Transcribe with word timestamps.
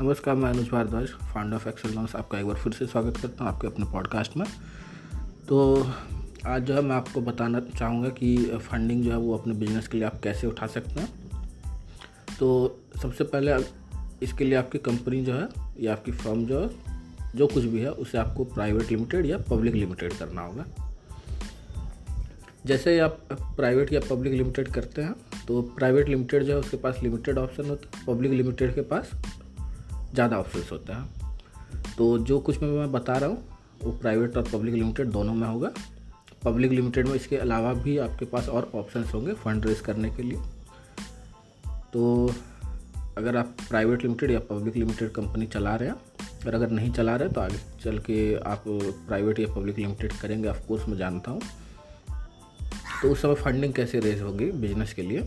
नमस्कार, 0.00 0.34
मैं 0.34 0.48
Anuj 0.50 0.68
Bharadwaj 0.68 1.08
founder 1.08 1.56
of 1.56 1.68
Excel 1.68 1.90
Loans 1.90 2.14
आपका 2.16 2.38
एक 2.38 2.46
बार 2.46 2.56
फिर 2.56 2.72
से 2.72 2.86
स्वागत 2.86 3.16
करता 3.16 3.44
हूँ 3.44 3.52
आपके 3.52 3.66
अपने 3.66 3.84
पॉडकास्ट 3.84 4.36
में। 4.36 4.46
तो 5.48 5.86
आज 6.46 6.62
जो 6.62 6.74
है, 6.74 6.80
मैं 6.80 6.96
आपको 6.96 7.20
बताना 7.20 7.60
चाहूँगा 7.60 8.08
कि 8.08 8.36
फंडिंग 8.62 9.02
जो 9.04 9.10
है, 9.10 9.16
वो 9.16 9.36
अपने 9.36 9.54
बिज़नेस 9.54 9.88
के 9.88 9.98
लिए 9.98 10.06
आप 10.06 10.20
कैसे 10.22 10.46
उठा 10.46 10.66
सकते 10.66 11.00
हैं। 11.00 11.08
तो 12.38 12.80
सबसे 13.02 13.24
पहले 13.24 13.54
इसके 14.22 14.44
लिए 14.44 14.54
आपकी 14.54 14.78
कंपनी 14.80 15.22
जो 15.24 15.34
है, 15.34 15.48
या 15.80 15.92
आपकी 15.92 16.12
फर्म 16.12 16.44
जो 16.46 16.60
है, 16.60 16.68
जो 17.36 17.46
कुछ 17.46 17.64
भी 17.64 17.80
है, 17.80 17.90
उसे 17.90 18.18
आपको 18.18 18.44
प्राइवेट 18.44 18.90
लिमिटेड 18.90 19.26
या 19.26 19.38
पब्लिक 19.50 19.74
लिमिटेड 19.74 20.12
करना 20.12 20.42
होगा। 20.42 20.66
जैसे 22.66 22.92
ही 22.92 22.98
आप 22.98 23.18
प्राइवेट 23.32 23.92
या 23.92 24.00
पब्लिक 24.10 24.32
लिमिटेड 24.32 24.68
करते 24.68 25.02
हैं 25.02 25.14
तो 25.46 25.62
प्राइवेट 25.62 26.08
लिमिटेड 26.08 26.42
जो 26.42 26.52
है, 26.52 26.58
उसके 26.58 26.76
पास 26.76 27.00
लिमिटेड 27.02 27.38
ऑप्शन 27.38 27.68
होता 27.68 27.98
है। 27.98 28.04
पब्लिक 28.06 28.32
लिमिटेड 28.32 28.74
के 28.74 28.80
पास 28.82 29.10
ज़्यादा 30.14 30.38
ऑफ़िस 30.38 30.70
होता 30.72 30.96
है। 30.96 31.94
तो 31.98 32.16
जो 32.18 32.38
कुछ 32.40 32.62
मैं 32.62 32.70
मैं 32.70 32.90
बता 32.92 33.16
रहा 33.18 33.28
हूँ, 33.28 33.42
वो 33.82 33.92
प्राइवेट 33.92 34.36
और 34.36 34.48
पब्लिक 34.52 34.74
लिमिटेड 34.74 35.08
दोनों 35.08 35.34
में 35.34 35.46
होगा। 35.48 35.70
पब्लिक 36.44 36.72
लिमिटेड 36.72 37.08
में 37.08 37.14
इसके 37.14 37.36
अलावा 37.36 37.72
भी 37.74 37.96
आपके 37.98 38.24
पास 38.24 38.48
और 38.48 38.70
ऑप्शन 38.74 39.04
होंगे 39.04 39.32
फंड 39.34 39.66
रेज 39.66 39.80
करने 39.80 40.10
के 40.10 40.22
लिए। 40.22 40.38
तो 41.92 42.34
अगर 43.18 43.36
आप 43.36 43.56
प्राइवेट 43.68 44.02
लिमिटेड 44.02 44.30
या 44.30 44.38
पब्लिक 44.40 44.76
लिमिटेड 44.76 45.10
कंपनी 45.10 45.46
चला 45.46 45.74
रहे 45.76 45.88
हैं, 45.88 45.96
और 46.46 46.54
अगर 46.54 46.70
नहीं 46.70 46.90
चला 46.92 47.16
रहे 47.16 47.28
तो 47.28 47.40
आगे 47.40 47.58
चल 47.82 47.98
के 47.98 48.34
आप 48.44 48.64
प्राइवेट 48.66 49.38
या 49.38 49.46
पब्लिक 49.54 49.78
लिमिटेड 49.78 50.12
करेंगे 50.12 50.48
ऑफकोर्स 50.48 50.88
मैं 50.88 50.96
जानता 50.96 51.30
हूँ। 51.30 51.40
तो 53.02 53.10
उस 53.10 53.22
समय 53.22 53.34
फंडिंग 53.34 53.72
कैसे 53.74 54.00
रेज 54.00 54.20
होगी 54.22 54.50
बिज़नेस 54.52 54.92
के 54.94 55.02
लिए? 55.02 55.22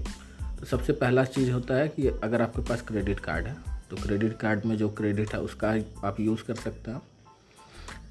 तो 0.59 0.65
सबसे 0.65 0.93
पहला 0.93 1.23
चीज़ 1.25 1.51
होता 1.51 1.75
है 1.75 1.87
कि 1.87 2.07
अगर 2.07 2.41
आपके 2.41 2.61
पास 2.61 2.81
क्रेडिट 2.81 3.19
कार्ड 3.19 3.47
है 3.47 3.68
तो 3.89 3.95
क्रेडिट 3.95 4.37
कार्ड 4.37 4.65
में 4.65 4.77
जो 4.77 4.89
क्रेडिट 4.89 5.33
है 5.33 5.41
उसका 5.41 5.73
आप 6.03 6.19
यूज़ 6.19 6.43
कर 6.43 6.55
सकते 6.55 6.91
हैं। 6.91 7.01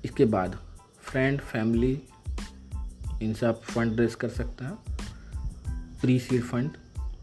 इसके 0.04 0.24
बाद 0.24 0.58
फ्रेंड 1.02 1.40
फैमिली 1.40 2.02
इनसे 3.22 3.46
आप 3.46 3.60
फंड 3.64 4.00
रेज 4.00 4.14
कर 4.14 4.28
सकते 4.28 4.64
हैं। 4.64 4.74
प्री 6.00 6.18
सीड 6.18 6.42
फंड 6.42 6.70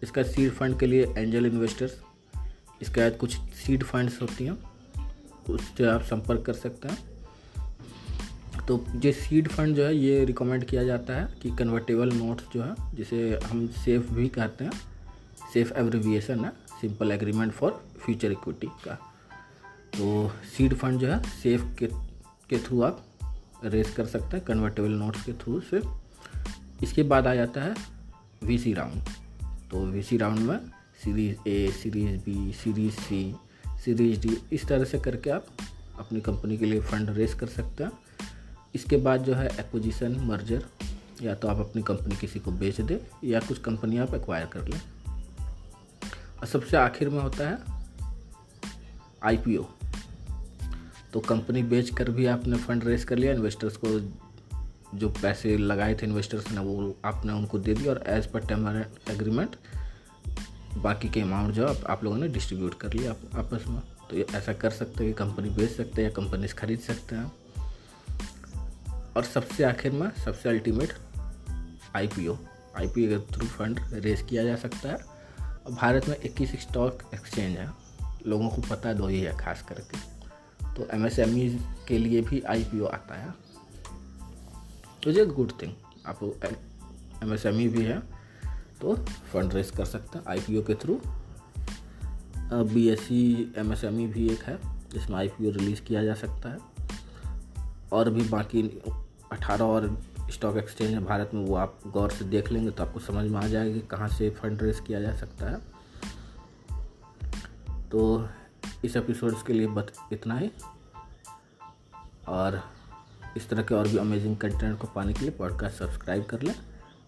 इसका 0.03 0.23
सीड 0.23 0.51
फंड 0.51 0.79
के 0.79 0.87
लिए 0.87 1.13
एंजल 1.17 1.45
इन्वेस्टर्स 1.45 2.01
इसके 2.81 3.01
बाद 3.01 3.17
कुछ 3.17 3.35
सीड 3.35 3.83
फंड्स 3.83 4.21
होती 4.21 4.45
हैं, 4.45 4.57
उससे 5.49 5.85
आप 5.85 6.01
संपर्क 6.01 6.41
कर 6.41 6.53
सकते 6.53 6.87
हैं। 6.87 6.97
तो 8.67 8.85
ये 8.95 9.11
सीड 9.11 9.47
फंड 9.47 9.75
जो 9.75 9.85
है, 9.85 9.95
ये 9.97 10.25
रिकमेंड 10.25 10.63
किया 10.65 10.83
जाता 10.83 11.13
है 11.13 11.27
कि 11.41 11.51
कन्वर्टेबल 11.51 12.11
नोट्स 12.11 12.43
जो 12.53 12.63
है, 12.63 12.75
जिसे 12.95 13.39
हम 13.45 13.67
सेफ़ 13.67 14.11
भी 14.11 14.27
कहते 14.27 14.63
हैं 14.63 14.71
सेफ़ 15.53 15.73
एब्रिविएशन 15.73 16.45
है 16.45 16.64
simple 16.81 17.11
agreement 17.11 17.51
for 17.53 17.71
future 18.05 18.31
equity 18.31 18.67
का। 18.83 18.93
तो 19.93 20.31
सीड 20.57 20.73
फंड 20.73 20.99
जो 20.99 21.07
है 21.07 21.21
सेफ़ 21.31 21.63
के 21.79 21.87
के 22.49 22.57
थ्रू 22.59 22.81
आप 22.81 23.05
रेस 23.63 23.93
कर 23.95 24.05
सकते 24.05 24.37
हैं 24.37 24.45
कन्वर्टेबल 24.45 24.91
नोट्स 24.91 25.23
के 25.25 25.33
थ्रू 25.33 25.59
से। 25.69 25.81
इसके 26.83 27.03
बाद 27.03 27.27
आ 27.27 27.33
जाता 27.35 27.61
है 27.61 27.75
वीसी 28.43 28.73
राउंड 28.73 29.03
तो 29.71 29.85
वीसी 29.85 30.17
राउंड 30.17 30.39
में 30.39 30.59
series 31.03 31.49
A 31.49 31.71
series 31.73 32.17
B 32.23 32.51
series 32.53 32.95
C 32.95 33.35
series 33.85 34.19
D 34.19 34.37
इस 34.53 34.67
तरह 34.67 34.83
से 34.83 34.99
करके 34.99 35.29
आप 35.29 35.45
अपनी 35.99 36.21
कंपनी 36.21 36.57
के 36.57 36.65
लिए 36.65 36.79
फ़ंड 36.81 37.09
रेस 37.09 37.33
कर 37.33 37.47
सकते 37.47 37.83
हैं। 37.83 37.91
इसके 38.75 38.97
बाद 38.97 39.23
जो 39.23 39.33
है 39.33 39.47
एक्विजिशन 39.49 40.15
मर्जर 40.25 40.65
या 41.21 41.35
तो 41.35 41.47
आप 41.47 41.59
अपनी 41.59 41.81
कंपनी 41.81 42.15
किसी 42.15 42.39
को 42.39 42.51
बेच 42.51 42.81
दें, 42.81 42.97
या 43.23 43.39
कुछ 43.39 43.59
कंपनी 43.59 43.97
आप 43.97 44.13
एक्वायर 44.13 44.45
कर 44.45 44.67
लें। 44.67 44.81
और 46.45 46.49
सबसे 46.49 46.77
आखिर 46.77 47.09
में 47.09 47.19
होता 47.19 47.49
है 47.49 47.57
आईपीओ। 49.23 49.63
तो 51.13 51.19
कंपनी 51.19 51.63
बेच 51.63 51.89
कर 51.89 52.09
भी 52.09 52.25
आपने 52.25 52.57
फंड 52.57 52.83
रेस 52.83 53.05
कर 53.05 53.15
लिया 53.15 53.33
इन्वेस्टर्स 53.33 53.77
को 53.85 53.99
जो 54.97 55.09
पैसे 55.09 55.57
लगाए 55.57 55.95
थे 55.95 56.05
इन्वेस्टर्स 56.05 56.51
ने 56.51 56.59
वो 56.59 56.97
आपने 57.05 57.33
उनको 57.33 57.59
दे 57.59 57.73
दिया 57.73 57.93
और 57.93 58.03
एज 58.07 58.31
पर 58.31 58.39
टर्म 58.39 58.67
एग्रीमेंट 59.11 59.55
बाकी 60.77 61.09
के 61.09 61.21
अमाउंट 61.21 61.53
जो 61.53 61.67
आप, 61.67 61.77
आप 61.89 62.03
लोगों 62.03 62.17
ने 62.17 62.27
डिस्ट्रीब्यूट 62.27 62.79
कर 62.79 62.93
लिया 62.93 63.11
आप, 63.11 63.19
आपस 63.35 63.63
में। 63.67 63.81
तो 64.09 64.17
ये 64.17 64.27
ऐसा 64.35 64.53
कर 64.53 64.69
सकते 64.69 65.03
हैं 65.03 65.13
कि 65.13 65.17
कंपनी 65.19 65.49
बेच 65.49 65.71
सकते 65.71 66.01
हैं 66.01 66.09
या 66.09 66.15
कंपनी 66.15 66.47
खरीद 66.47 66.79
सकते 66.79 67.15
हैं। 67.15 67.33
और 69.17 69.23
सबसे 69.23 69.63
आखिर 69.63 69.91
में 69.91 70.11
सबसे 70.25 70.49
अल्टीमेट 70.49 70.93
आईपीओ। 71.95 72.37
आईपीओ 72.77 73.19
के 73.19 73.33
थ्रू 73.33 73.47
फंड 73.47 73.79
रेस 73.93 74.23
किया 74.23 74.43
जा 74.43 74.55
सकता 74.55 74.89
है। 74.89 75.14
और 75.65 75.71
भारत 75.71 76.07
में 76.09 76.15
21 76.21 76.55
स्टॉक 76.61 77.03
एक्सचेंज 77.13 77.57
है। 77.57 77.71
लोगों 78.27 78.49
को 78.49 78.61
पता 78.61 78.93
दो 78.93 79.07
ही 79.07 79.21
है, 79.21 79.37
खास 79.37 79.61
करके। 79.61 79.97
तो 80.75 80.87
एम 80.93 81.07
e 81.07 81.59
के 81.87 81.97
लिए 81.97 82.21
भी 82.21 82.39
आई 82.41 82.63
पी 82.63 82.79
ओ 82.79 82.85
आता 82.85 83.15
है। 83.15 83.33
तो 85.03 85.11
ये 85.11 85.25
गुड 85.25 85.51
थिंग 85.61 85.73
आप 86.05 86.23
एम 87.23 87.35
e 87.35 87.67
भी 87.67 87.83
है 87.83 87.99
तो 88.81 88.95
फंड 89.33 89.53
रेस 89.53 89.71
कर 89.71 89.85
सकते 89.85 90.17
हैं 90.17 90.25
आई 90.27 90.39
पी 90.39 90.57
ओ 90.57 90.61
के 90.61 90.75
through 90.75 90.99
B 92.73 92.87
S 92.89 92.99
C 92.99 93.53
M 93.57 93.73
S 93.73 93.83
M 93.83 93.99
E 94.01 94.07
भी 94.07 94.27
एक 94.29 94.43
है, 94.43 94.57
जिसमें 94.89 95.17
आई 95.17 95.27
पी 95.27 95.47
ओ 95.47 95.51
रिलीज़ 95.51 95.81
किया 95.81 96.03
जा 96.03 96.13
सकता 96.13 96.49
है। 96.49 96.57
और 97.93 98.09
भी 98.09 98.23
बाकी 98.29 98.61
अठारह 99.31 99.65
और 99.65 100.01
स्टॉक 100.31 100.57
एक्सचेंज 100.57 100.93
है 100.93 101.03
भारत 101.03 101.31
में 101.33 101.45
वो 101.45 101.55
आप 101.55 101.79
गौर 101.87 102.11
से 102.11 102.25
देख 102.25 102.51
लेंगे 102.51 102.71
तो 102.71 102.83
आपको 102.83 102.99
समझ 102.99 103.31
में 103.31 103.39
आ 103.39 103.47
जाएगा 103.47 103.73
कि 103.73 103.79
कहाँ 103.79 104.07
से 104.07 104.29
फंड 104.29 104.63
रेस 104.63 104.79
किया 104.79 105.01
जा 105.01 105.15
सकता 105.15 105.49
है। 105.49 105.57
तो 107.89 108.29
इस 108.85 108.95
एपिसोड्स 108.95 109.43
के 109.43 109.53
लिए 109.53 109.67
बत, 109.67 109.93
इतना 110.13 110.37
ही। 110.37 110.51
और 112.27 112.61
इस 113.37 113.49
तरह 113.49 113.63
के 113.63 113.75
और 113.75 113.87
भी 113.87 113.97
अमेजिंग 113.97 114.37
कंटेंट 114.37 114.79
को 114.79 114.87
पाने 114.87 115.13
के 115.13 115.19
लिए 115.19 115.29
पॉडकास्ट 115.29 115.77
सब्सक्राइब 115.77 116.25
कर 116.25 116.41
लें 116.41 116.55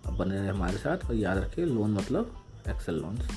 और 0.06 0.12
बने 0.12 0.40
रहे 0.40 0.48
हमारे 0.48 0.78
साथ 0.78 0.98
और 1.06 1.16
याद 1.16 1.38
रखिए 1.38 1.66
लोन 1.66 1.92
मतलब 1.92 2.46
एक्सेल 2.68 2.96
लोन्स 2.96 3.30